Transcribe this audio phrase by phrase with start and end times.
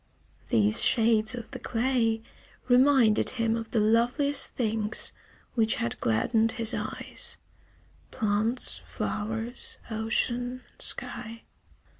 [0.47, 2.23] These shades of the clay
[2.67, 5.13] reminded him of the loveliest things
[5.53, 7.37] which had gladdened his eyes:
[8.09, 11.43] plants, flowers, ocean, sky.